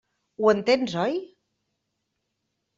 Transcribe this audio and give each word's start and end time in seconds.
Ho 0.43 0.47
entens, 0.53 0.95
oi? 1.03 1.15